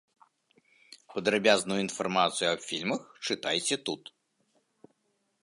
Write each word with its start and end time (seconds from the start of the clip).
Падрабязную 1.15 1.77
інфармацыю 1.87 2.47
аб 2.53 2.61
фільмах 2.69 3.01
чытайце 3.25 3.75
тут. 3.91 4.03